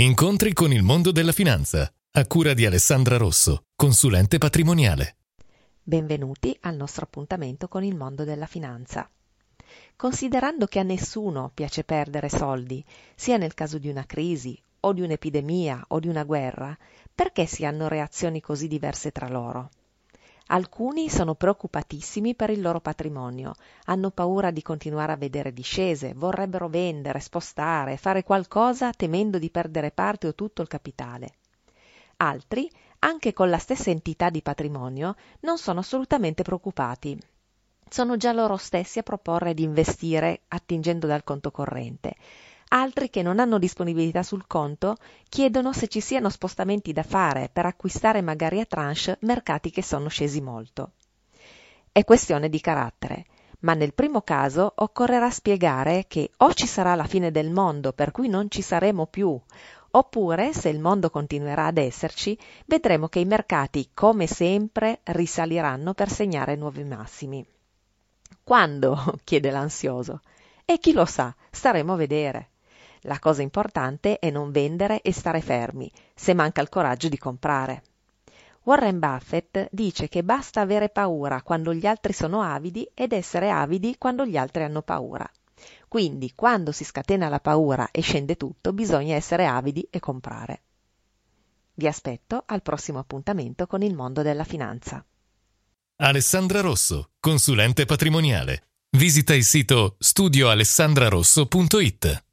Incontri 0.00 0.52
con 0.52 0.72
il 0.72 0.84
mondo 0.84 1.10
della 1.10 1.32
finanza, 1.32 1.92
a 2.12 2.26
cura 2.28 2.54
di 2.54 2.64
Alessandra 2.64 3.16
Rosso, 3.16 3.64
consulente 3.74 4.38
patrimoniale. 4.38 5.16
Benvenuti 5.82 6.56
al 6.60 6.76
nostro 6.76 7.02
appuntamento 7.02 7.66
con 7.66 7.82
il 7.82 7.96
mondo 7.96 8.22
della 8.22 8.46
finanza. 8.46 9.10
Considerando 9.96 10.66
che 10.66 10.78
a 10.78 10.84
nessuno 10.84 11.50
piace 11.52 11.82
perdere 11.82 12.28
soldi, 12.28 12.84
sia 13.16 13.38
nel 13.38 13.54
caso 13.54 13.78
di 13.78 13.88
una 13.88 14.06
crisi 14.06 14.56
o 14.78 14.92
di 14.92 15.00
un'epidemia 15.00 15.86
o 15.88 15.98
di 15.98 16.06
una 16.06 16.22
guerra, 16.22 16.78
perché 17.12 17.46
si 17.46 17.64
hanno 17.64 17.88
reazioni 17.88 18.40
così 18.40 18.68
diverse 18.68 19.10
tra 19.10 19.28
loro? 19.28 19.68
Alcuni 20.50 21.10
sono 21.10 21.34
preoccupatissimi 21.34 22.34
per 22.34 22.48
il 22.48 22.62
loro 22.62 22.80
patrimonio, 22.80 23.54
hanno 23.84 24.10
paura 24.10 24.50
di 24.50 24.62
continuare 24.62 25.12
a 25.12 25.16
vedere 25.16 25.52
discese, 25.52 26.14
vorrebbero 26.14 26.68
vendere, 26.68 27.20
spostare, 27.20 27.98
fare 27.98 28.22
qualcosa 28.22 28.90
temendo 28.92 29.38
di 29.38 29.50
perdere 29.50 29.90
parte 29.90 30.28
o 30.28 30.34
tutto 30.34 30.62
il 30.62 30.68
capitale. 30.68 31.34
Altri, 32.16 32.70
anche 33.00 33.34
con 33.34 33.50
la 33.50 33.58
stessa 33.58 33.90
entità 33.90 34.30
di 34.30 34.40
patrimonio, 34.40 35.16
non 35.40 35.58
sono 35.58 35.80
assolutamente 35.80 36.42
preoccupati. 36.42 37.20
Sono 37.86 38.16
già 38.16 38.32
loro 38.32 38.56
stessi 38.56 38.98
a 38.98 39.02
proporre 39.02 39.52
di 39.52 39.64
investire 39.64 40.40
attingendo 40.48 41.06
dal 41.06 41.24
conto 41.24 41.50
corrente 41.50 42.16
altri 42.68 43.10
che 43.10 43.22
non 43.22 43.38
hanno 43.38 43.58
disponibilità 43.58 44.22
sul 44.22 44.46
conto 44.46 44.96
chiedono 45.28 45.72
se 45.72 45.88
ci 45.88 46.00
siano 46.00 46.28
spostamenti 46.28 46.92
da 46.92 47.02
fare 47.02 47.48
per 47.52 47.66
acquistare 47.66 48.20
magari 48.20 48.60
a 48.60 48.66
tranche 48.66 49.18
mercati 49.20 49.70
che 49.70 49.82
sono 49.82 50.08
scesi 50.08 50.40
molto. 50.40 50.92
È 51.90 52.04
questione 52.04 52.48
di 52.48 52.60
carattere, 52.60 53.26
ma 53.60 53.74
nel 53.74 53.94
primo 53.94 54.22
caso 54.22 54.72
occorrerà 54.76 55.30
spiegare 55.30 56.04
che 56.06 56.30
o 56.36 56.52
ci 56.52 56.66
sarà 56.66 56.94
la 56.94 57.06
fine 57.06 57.30
del 57.30 57.50
mondo 57.50 57.92
per 57.92 58.12
cui 58.12 58.28
non 58.28 58.50
ci 58.50 58.62
saremo 58.62 59.06
più, 59.06 59.40
oppure 59.90 60.52
se 60.52 60.68
il 60.68 60.78
mondo 60.78 61.10
continuerà 61.10 61.66
ad 61.66 61.78
esserci, 61.78 62.38
vedremo 62.66 63.08
che 63.08 63.18
i 63.18 63.24
mercati, 63.24 63.90
come 63.94 64.26
sempre, 64.26 65.00
risaliranno 65.04 65.94
per 65.94 66.10
segnare 66.10 66.56
nuovi 66.56 66.84
massimi. 66.84 67.44
Quando? 68.44 69.16
chiede 69.24 69.50
l'ansioso. 69.50 70.20
E 70.64 70.78
chi 70.78 70.92
lo 70.92 71.04
sa, 71.04 71.34
staremo 71.50 71.94
a 71.94 71.96
vedere. 71.96 72.50
La 73.02 73.18
cosa 73.18 73.42
importante 73.42 74.18
è 74.18 74.30
non 74.30 74.50
vendere 74.50 75.00
e 75.02 75.12
stare 75.12 75.40
fermi, 75.40 75.90
se 76.14 76.34
manca 76.34 76.60
il 76.60 76.68
coraggio 76.68 77.08
di 77.08 77.18
comprare. 77.18 77.82
Warren 78.64 78.98
Buffett 78.98 79.68
dice 79.70 80.08
che 80.08 80.22
basta 80.22 80.60
avere 80.60 80.90
paura 80.90 81.42
quando 81.42 81.72
gli 81.72 81.86
altri 81.86 82.12
sono 82.12 82.42
avidi 82.42 82.88
ed 82.92 83.12
essere 83.12 83.50
avidi 83.50 83.96
quando 83.96 84.26
gli 84.26 84.36
altri 84.36 84.64
hanno 84.64 84.82
paura. 84.82 85.28
Quindi, 85.88 86.32
quando 86.34 86.70
si 86.70 86.84
scatena 86.84 87.28
la 87.28 87.40
paura 87.40 87.90
e 87.90 88.02
scende 88.02 88.36
tutto, 88.36 88.72
bisogna 88.72 89.14
essere 89.14 89.46
avidi 89.46 89.86
e 89.90 90.00
comprare. 90.00 90.62
Vi 91.74 91.86
aspetto 91.86 92.42
al 92.44 92.60
prossimo 92.60 92.98
appuntamento 92.98 93.66
con 93.66 93.82
il 93.82 93.94
mondo 93.94 94.22
della 94.22 94.44
finanza. 94.44 95.02
Alessandra 96.00 96.60
Rosso, 96.60 97.10
consulente 97.20 97.86
patrimoniale. 97.86 98.64
Visita 98.90 99.34
il 99.34 99.44
sito 99.44 99.96
studioalessandrarosso.it. 99.98 102.27